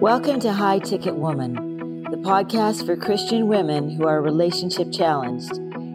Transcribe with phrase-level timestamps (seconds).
[0.00, 5.52] Welcome to High Ticket Woman, the podcast for Christian women who are relationship challenged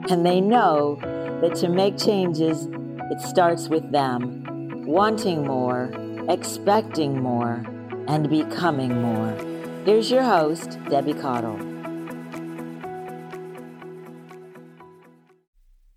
[0.10, 0.98] and they know
[1.42, 2.68] that to make changes,
[3.12, 4.44] it starts with them
[4.86, 5.92] wanting more,
[6.30, 7.64] expecting more,
[8.08, 9.32] and becoming more.
[9.86, 11.60] Here's your host, Debbie Caudle.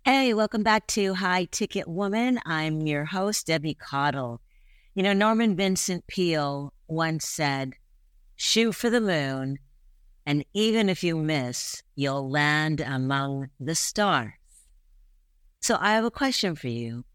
[0.05, 2.39] Hey, welcome back to High Ticket Woman.
[2.45, 4.41] I'm your host, Debbie Caudle.
[4.93, 7.73] You know, Norman Vincent Peale once said,
[8.35, 9.59] shoot for the moon,
[10.25, 14.33] and even if you miss, you'll land among the stars.
[15.61, 17.05] So I have a question for you.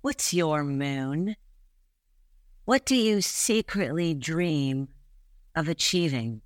[0.00, 1.36] What's your moon?
[2.64, 4.88] What do you secretly dream
[5.54, 6.42] of achieving?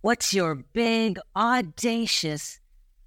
[0.00, 2.60] What's your big, audacious,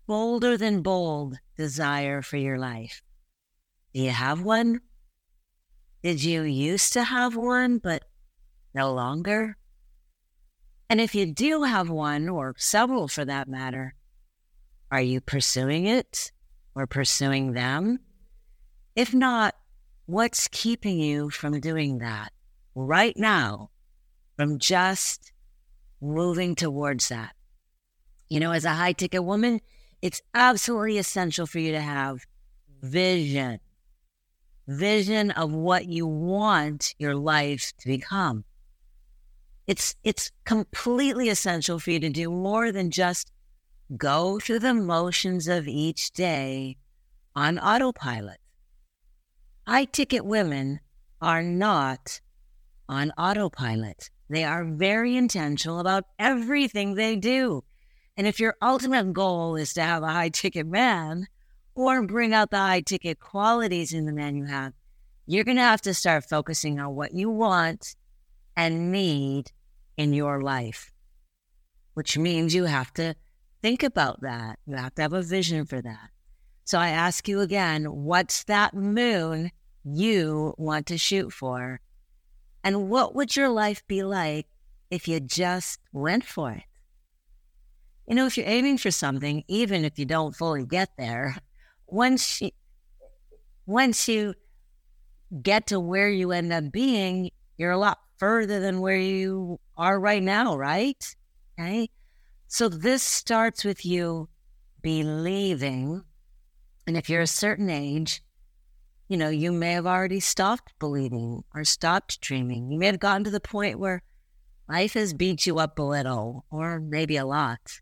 [0.08, 3.02] bolder than bold desire for your life?
[3.94, 4.82] Do you have one?
[6.02, 8.06] Did you used to have one, but
[8.74, 9.58] no longer?
[10.90, 13.96] And if you do have one, or several for that matter,
[14.90, 16.32] are you pursuing it
[16.74, 18.00] or pursuing them?
[18.96, 19.56] If not,
[20.06, 22.32] what's keeping you from doing that
[22.76, 23.70] right now,
[24.38, 25.32] from just
[26.02, 27.36] moving towards that?
[28.30, 29.60] You know, as a high ticket woman,
[30.02, 32.22] it's absolutely essential for you to have
[32.82, 33.60] vision,
[34.70, 38.44] vision of what you want your life to become.
[39.66, 43.32] It's it's completely essential for you to do more than just
[43.98, 46.78] go through the motions of each day
[47.36, 48.38] on autopilot.
[49.68, 50.80] High ticket women
[51.22, 52.22] are not
[52.88, 54.10] on autopilot.
[54.30, 57.64] They are very intentional about everything they do.
[58.18, 61.28] And if your ultimate goal is to have a high ticket man
[61.80, 64.74] or bring out the high ticket qualities in the man you have,
[65.26, 67.96] you're going to have to start focusing on what you want
[68.58, 69.50] and need
[69.96, 70.92] in your life,
[71.94, 73.16] which means you have to
[73.62, 74.60] think about that.
[74.66, 76.10] You have to have a vision for that.
[76.66, 79.50] So I ask you again, what's that moon
[79.86, 81.80] you want to shoot for?
[82.62, 84.48] And what would your life be like
[84.92, 86.64] if you just went for it?
[88.06, 91.38] You know, if you're aiming for something, even if you don't fully get there,
[91.92, 92.52] once you,
[93.66, 94.34] once you
[95.42, 100.00] get to where you end up being, you're a lot further than where you are
[100.00, 101.16] right now, right?
[101.60, 101.90] Okay.
[102.48, 104.30] So this starts with you
[104.82, 106.04] believing.
[106.88, 108.22] And if you're a certain age,
[109.08, 112.72] you know, you may have already stopped believing or stopped dreaming.
[112.72, 114.04] You may have gotten to the point where
[114.68, 117.82] life has beat you up a little or maybe a lot.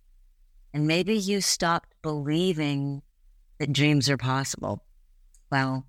[0.74, 3.02] And maybe you stopped believing
[3.60, 4.84] that dreams are possible.
[5.52, 5.86] Well,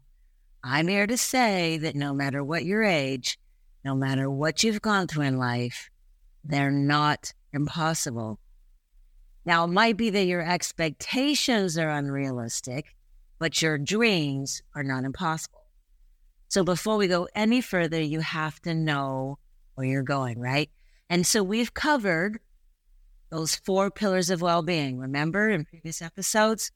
[0.62, 3.38] I'm here to say that no matter what your age,
[3.84, 5.90] no matter what you've gone through in life,
[6.44, 8.38] they're not impossible.
[9.44, 12.94] Now, it might be that your expectations are unrealistic,
[13.38, 15.64] but your dreams are not impossible.
[16.48, 19.38] So before we go any further, you have to know
[19.74, 20.70] where you're going, right?
[21.08, 22.40] And so we've covered
[23.30, 24.98] those four pillars of well being.
[24.98, 26.72] Remember in previous episodes?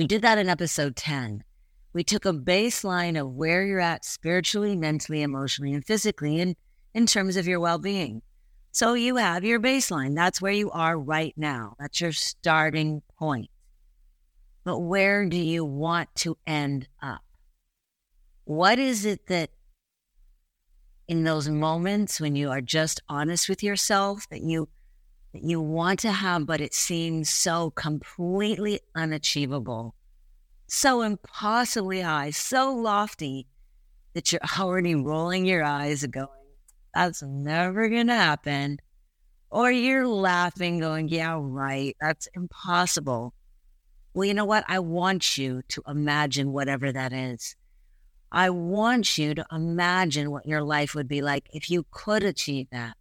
[0.00, 1.44] We did that in episode 10
[1.92, 6.56] we took a baseline of where you're at spiritually, mentally, emotionally, and physically in,
[6.94, 8.22] in terms of your well being.
[8.72, 10.14] So you have your baseline.
[10.14, 11.74] That's where you are right now.
[11.78, 13.50] That's your starting point.
[14.64, 17.20] But where do you want to end up?
[18.44, 19.50] What is it that
[21.08, 24.70] in those moments when you are just honest with yourself that you
[25.32, 29.94] that you want to have, but it seems so completely unachievable?
[30.70, 33.46] so impossibly high, so lofty
[34.14, 36.28] that you're already rolling your eyes and going,
[36.94, 38.78] that's never going to happen.
[39.50, 43.34] Or you're laughing, going, yeah, right, that's impossible.
[44.14, 44.64] Well, you know what?
[44.68, 47.56] I want you to imagine whatever that is.
[48.32, 52.68] I want you to imagine what your life would be like if you could achieve
[52.70, 52.96] that.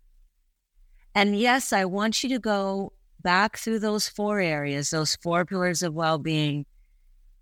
[1.19, 5.83] And yes, I want you to go back through those four areas, those four pillars
[5.83, 6.65] of well being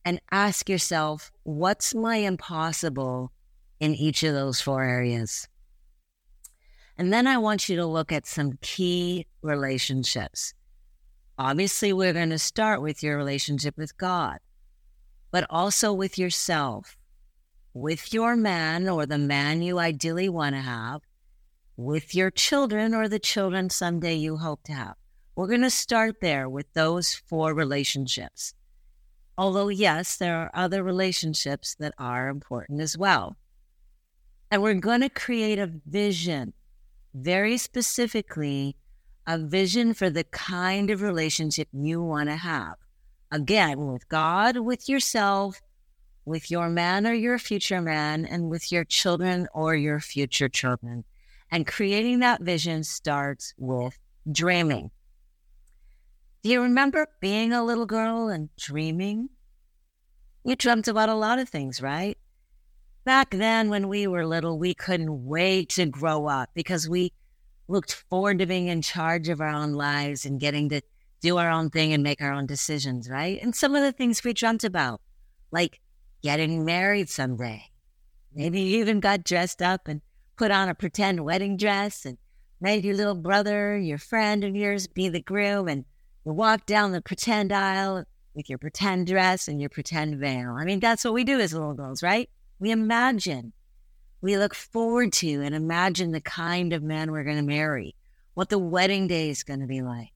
[0.03, 3.31] and ask yourself, what's my impossible
[3.79, 5.47] in each of those four areas?
[6.97, 10.55] And then I want you to look at some key relationships.
[11.37, 14.39] Obviously, we're going to start with your relationship with God,
[15.29, 16.97] but also with yourself,
[17.75, 21.01] with your man or the man you ideally want to have,
[21.77, 24.95] with your children or the children someday you hope to have.
[25.35, 28.55] We're going to start there with those four relationships.
[29.37, 33.37] Although, yes, there are other relationships that are important as well.
[34.49, 36.53] And we're going to create a vision,
[37.13, 38.75] very specifically,
[39.27, 42.75] a vision for the kind of relationship you want to have.
[43.31, 45.61] Again, with God, with yourself,
[46.25, 51.03] with your man or your future man, and with your children or your future children.
[51.51, 53.97] And creating that vision starts with
[54.29, 54.91] dreaming.
[56.43, 59.29] Do you remember being a little girl and dreaming?
[60.43, 62.17] You dreamt about a lot of things, right?
[63.03, 67.13] Back then, when we were little, we couldn't wait to grow up because we
[67.67, 70.81] looked forward to being in charge of our own lives and getting to
[71.21, 73.41] do our own thing and make our own decisions, right?
[73.41, 75.01] And some of the things we dreamt about,
[75.51, 75.79] like
[76.21, 77.63] getting married someday.
[78.33, 80.01] Maybe you even got dressed up and
[80.37, 82.17] put on a pretend wedding dress and
[82.61, 85.85] made your little brother, your friend of yours, be the groom, and
[86.25, 90.55] you walk down the pretend aisle with your pretend dress and your pretend veil.
[90.57, 92.29] I mean, that's what we do as little girls, right?
[92.59, 93.53] We imagine,
[94.21, 97.95] we look forward to and imagine the kind of man we're going to marry,
[98.35, 100.09] what the wedding day is going to be like,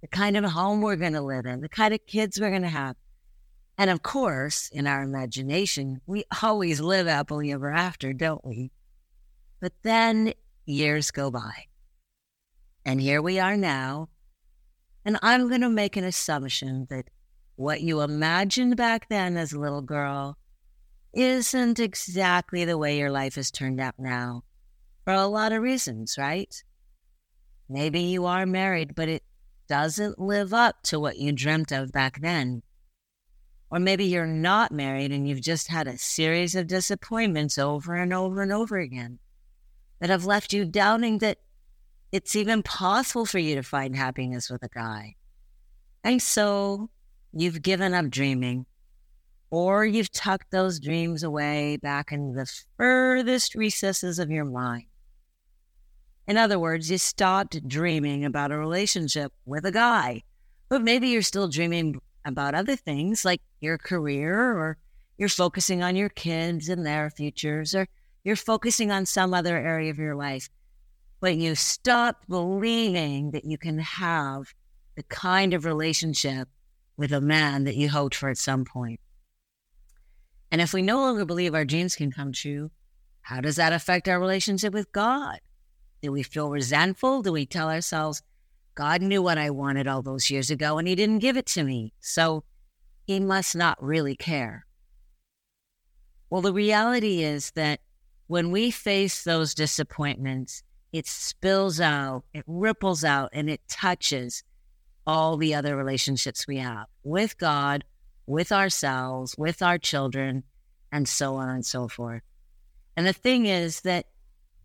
[0.00, 2.62] the kind of home we're going to live in, the kind of kids we're going
[2.62, 2.96] to have.
[3.78, 8.70] And of course, in our imagination, we always live happily ever after, don't we?
[9.60, 10.34] But then
[10.66, 11.66] years go by.
[12.84, 14.10] And here we are now.
[15.04, 17.08] And I'm going to make an assumption that
[17.56, 20.36] what you imagined back then as a little girl
[21.14, 24.42] isn't exactly the way your life has turned out now
[25.04, 26.62] for a lot of reasons, right?
[27.68, 29.22] Maybe you are married, but it
[29.68, 32.62] doesn't live up to what you dreamt of back then.
[33.70, 38.12] Or maybe you're not married and you've just had a series of disappointments over and
[38.12, 39.18] over and over again
[40.00, 41.38] that have left you doubting that
[42.12, 45.16] it's even possible for you to find happiness with a guy.
[46.04, 46.88] And so
[47.32, 48.66] you've given up dreaming,
[49.50, 54.84] or you've tucked those dreams away back in the furthest recesses of your mind.
[56.28, 60.22] In other words, you stopped dreaming about a relationship with a guy,
[60.68, 64.78] but maybe you're still dreaming about other things like your career, or
[65.18, 67.86] you're focusing on your kids and their futures, or
[68.26, 70.50] you're focusing on some other area of your life,
[71.20, 74.52] but you stop believing that you can have
[74.96, 76.48] the kind of relationship
[76.96, 78.98] with a man that you hoped for at some point.
[80.50, 82.72] And if we no longer believe our dreams can come true,
[83.20, 85.38] how does that affect our relationship with God?
[86.02, 87.22] Do we feel resentful?
[87.22, 88.24] Do we tell ourselves,
[88.74, 91.62] God knew what I wanted all those years ago and he didn't give it to
[91.62, 92.42] me, so
[93.06, 94.66] he must not really care?
[96.28, 97.78] Well, the reality is that
[98.26, 100.62] when we face those disappointments,
[100.92, 104.42] it spills out, it ripples out, and it touches
[105.06, 107.84] all the other relationships we have with God,
[108.26, 110.42] with ourselves, with our children,
[110.90, 112.22] and so on and so forth.
[112.96, 114.06] And the thing is that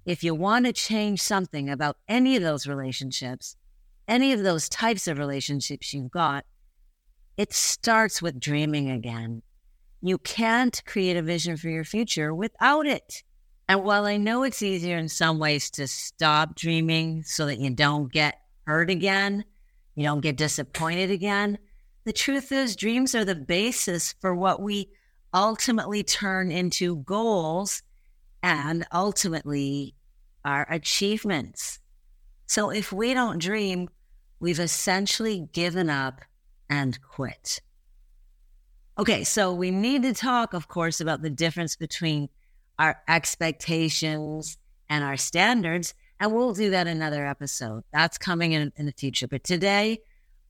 [0.06, 3.56] if you want to change something about any of those relationships,
[4.08, 6.46] any of those types of relationships you've got,
[7.38, 9.44] it starts with dreaming again.
[10.02, 13.24] You can't create a vision for your future without it.
[13.72, 17.70] And while I know it's easier in some ways to stop dreaming so that you
[17.70, 19.46] don't get hurt again,
[19.96, 21.58] you don't get disappointed again,
[22.04, 24.90] the truth is dreams are the basis for what we
[25.34, 27.82] ultimately turn into goals
[28.44, 29.96] and ultimately
[30.44, 31.80] our achievements.
[32.48, 33.88] So if we don't dream,
[34.42, 36.20] we've essentially given up
[36.70, 37.62] and quit.
[39.00, 42.28] Okay, so we need to talk, of course, about the difference between
[42.80, 44.58] our expectations
[44.90, 45.94] and our standards.
[46.20, 47.84] And we'll do that another episode.
[47.92, 49.28] That's coming in, in the future.
[49.28, 50.00] But today,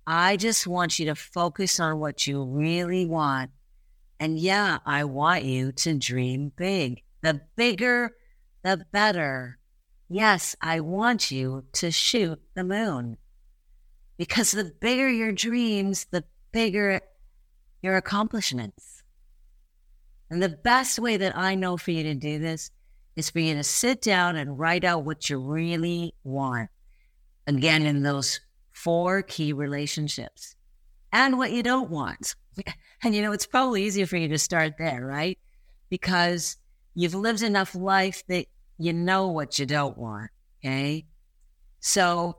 [0.05, 3.51] I just want you to focus on what you really want.
[4.19, 7.03] And yeah, I want you to dream big.
[7.21, 8.15] The bigger,
[8.63, 9.59] the better.
[10.09, 13.17] Yes, I want you to shoot the moon.
[14.17, 16.99] Because the bigger your dreams, the bigger
[17.81, 19.00] your accomplishments.
[20.31, 22.71] And the best way that I know for you to do this
[23.17, 26.69] is for you to sit down and write out what you really want.
[27.47, 28.39] Again, in those
[28.71, 30.55] four key relationships
[31.11, 32.35] and what you don't want.
[33.03, 35.39] And you know, it's probably easier for you to start there, right?
[35.89, 36.57] Because
[36.93, 38.45] you've lived enough life that
[38.77, 40.29] you know what you don't want.
[40.63, 41.07] Okay.
[41.79, 42.37] So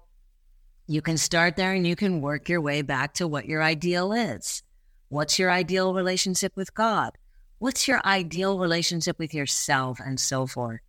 [0.87, 4.13] you can start there and you can work your way back to what your ideal
[4.13, 4.63] is.
[5.09, 7.19] What's your ideal relationship with God?
[7.63, 10.81] What's your ideal relationship with yourself and so forth?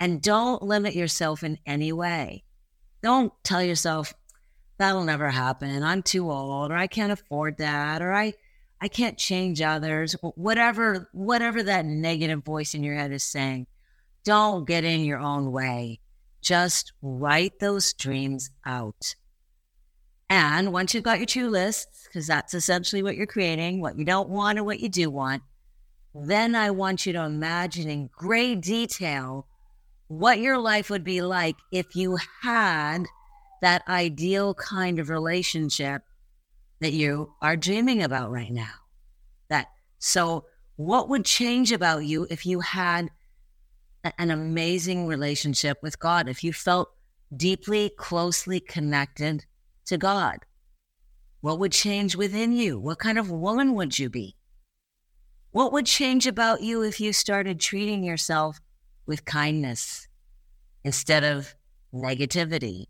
[0.00, 2.42] And don't limit yourself in any way.
[3.04, 4.12] Don't tell yourself,
[4.78, 5.80] that'll never happen.
[5.84, 8.34] I'm too old, or I can't afford that, or I,
[8.80, 13.68] I can't change others, whatever, whatever that negative voice in your head is saying.
[14.24, 16.00] don't get in your own way.
[16.42, 19.14] Just write those dreams out.
[20.28, 24.04] And once you've got your two lists, because that's essentially what you're creating, what you
[24.04, 25.44] don't want and what you do want,
[26.26, 29.46] then I want you to imagine in great detail
[30.08, 33.04] what your life would be like if you had
[33.60, 36.02] that ideal kind of relationship
[36.80, 38.72] that you are dreaming about right now.
[39.48, 39.66] That
[39.98, 40.46] so
[40.76, 43.10] what would change about you if you had
[44.18, 46.90] an amazing relationship with God, if you felt
[47.36, 49.44] deeply, closely connected
[49.86, 50.38] to God?
[51.40, 52.78] What would change within you?
[52.78, 54.37] What kind of woman would you be?
[55.50, 58.60] What would change about you if you started treating yourself
[59.06, 60.06] with kindness
[60.84, 61.54] instead of
[61.92, 62.86] negativity?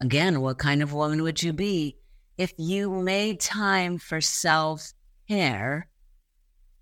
[0.00, 1.96] Again, what kind of woman would you be
[2.36, 4.92] if you made time for self
[5.28, 5.86] care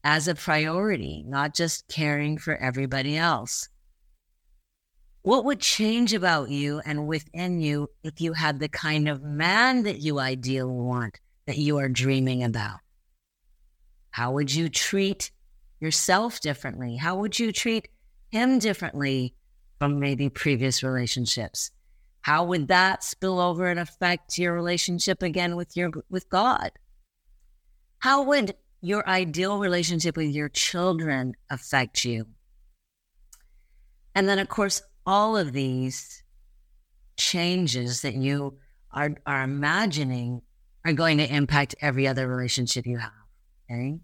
[0.02, 3.68] as a priority, not just caring for everybody else?
[5.20, 9.82] What would change about you and within you if you had the kind of man
[9.82, 12.80] that you ideally want, that you are dreaming about?
[14.12, 15.30] How would you treat
[15.80, 16.96] yourself differently?
[16.96, 17.88] How would you treat
[18.30, 19.34] him differently
[19.78, 21.70] from maybe previous relationships?
[22.20, 26.70] How would that spill over and affect your relationship again with your with God?
[27.98, 32.26] How would your ideal relationship with your children affect you?
[34.14, 36.22] And then of course all of these
[37.16, 38.58] changes that you
[38.92, 40.42] are, are imagining
[40.84, 43.21] are going to impact every other relationship you have.
[43.72, 43.98] Okay.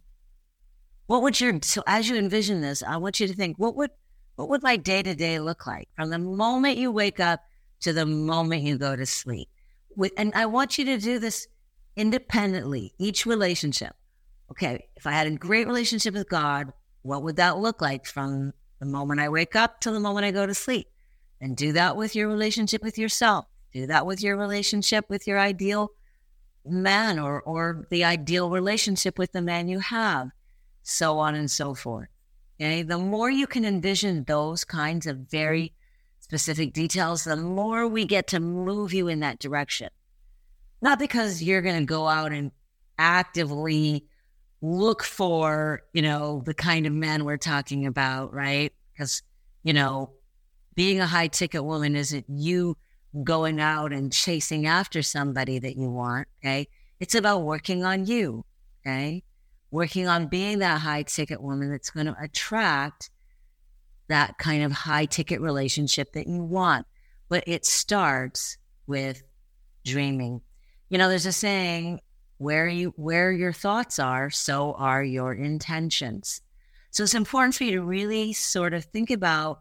[1.06, 3.90] What would your, so as you envision this, I want you to think, what would,
[4.36, 7.40] what would my day to day look like from the moment you wake up
[7.80, 9.48] to the moment you go to sleep?
[9.96, 11.48] With, and I want you to do this
[11.96, 13.94] independently, each relationship.
[14.50, 14.88] Okay.
[14.96, 16.72] If I had a great relationship with God,
[17.02, 20.30] what would that look like from the moment I wake up till the moment I
[20.30, 20.88] go to sleep.
[21.40, 23.46] And do that with your relationship with yourself.
[23.72, 25.90] Do that with your relationship with your ideal
[26.70, 30.30] man or, or the ideal relationship with the man you have,
[30.82, 32.08] so on and so forth.
[32.60, 32.82] Okay.
[32.82, 35.72] The more you can envision those kinds of very
[36.20, 39.88] specific details, the more we get to move you in that direction.
[40.82, 42.52] Not because you're going to go out and
[42.98, 44.06] actively
[44.60, 48.72] look for, you know, the kind of men we're talking about, right?
[48.92, 49.22] Because,
[49.62, 50.10] you know,
[50.74, 52.76] being a high ticket woman isn't you
[53.24, 56.28] going out and chasing after somebody that you want.
[56.42, 56.68] Okay.
[57.00, 58.44] It's about working on you.
[58.86, 59.22] Okay.
[59.70, 63.10] Working on being that high ticket woman that's going to attract
[64.08, 66.86] that kind of high ticket relationship that you want.
[67.28, 68.56] But it starts
[68.86, 69.22] with
[69.84, 70.40] dreaming.
[70.88, 72.00] You know, there's a saying,
[72.38, 76.40] where you where your thoughts are, so are your intentions.
[76.90, 79.60] So it's important for you to really sort of think about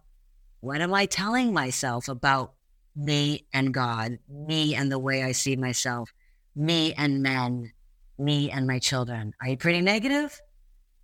[0.61, 2.53] what am I telling myself about
[2.97, 6.11] me and God, me and the way I see myself,
[6.55, 7.71] me and men,
[8.17, 9.33] me and my children.
[9.39, 10.41] Are you pretty negative?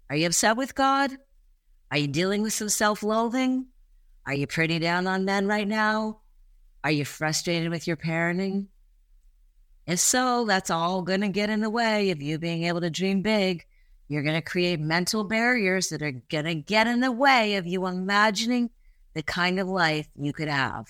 [0.10, 1.12] Are you upset with God?
[1.92, 3.68] Are you dealing with some self loathing?
[4.26, 6.22] Are you pretty down on men right now?
[6.84, 8.68] Are you frustrated with your parenting?
[9.86, 12.90] If so, that's all going to get in the way of you being able to
[12.90, 13.66] dream big.
[14.08, 17.68] You're going to create mental barriers that are going to get in the way of
[17.68, 18.70] you imagining
[19.14, 20.88] the kind of life you could have.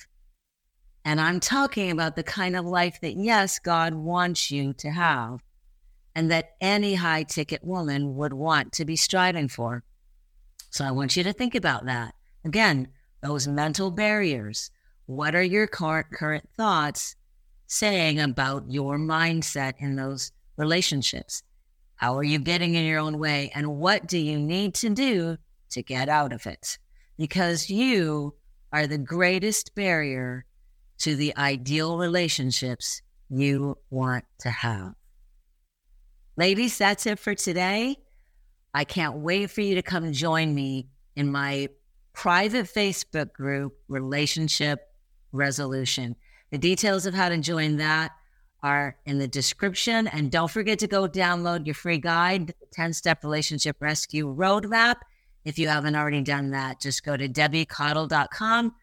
[1.05, 5.41] And I'm talking about the kind of life that, yes, God wants you to have,
[6.15, 9.83] and that any high ticket woman would want to be striving for.
[10.69, 12.15] So I want you to think about that.
[12.45, 12.87] Again,
[13.21, 14.71] those mental barriers.
[15.05, 17.15] What are your current, thoughts
[17.67, 21.43] saying about your mindset in those relationships?
[21.95, 23.51] How are you getting in your own way?
[23.53, 25.37] And what do you need to do
[25.71, 26.77] to get out of it?
[27.17, 28.35] Because you
[28.71, 30.45] are the greatest barrier
[31.03, 34.93] to the ideal relationships you want to have.
[36.37, 37.97] Ladies, that's it for today.
[38.73, 41.67] I can't wait for you to come join me in my
[42.13, 44.79] private Facebook group, Relationship
[45.33, 46.15] Resolution.
[46.51, 48.11] The details of how to join that
[48.61, 50.07] are in the description.
[50.07, 54.95] And don't forget to go download your free guide, the 10 step relationship rescue roadmap.
[55.43, 58.73] If you haven't already done that, just go to debbiecaudle.com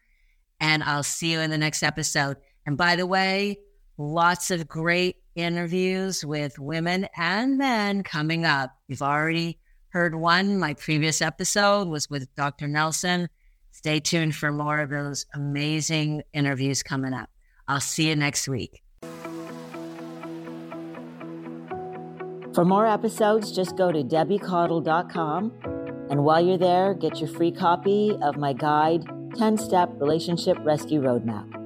[0.61, 2.37] and I'll see you in the next episode.
[2.65, 3.57] And by the way,
[3.97, 8.71] lots of great interviews with women and men coming up.
[8.87, 9.57] You've already
[9.89, 10.59] heard one.
[10.59, 12.67] My previous episode was with Dr.
[12.67, 13.27] Nelson.
[13.71, 17.29] Stay tuned for more of those amazing interviews coming up.
[17.67, 18.83] I'll see you next week.
[22.53, 25.53] For more episodes, just go to debbiecaudle.com
[26.11, 31.01] And while you're there, get your free copy of my guide 10 Step Relationship Rescue
[31.01, 31.60] Roadmap.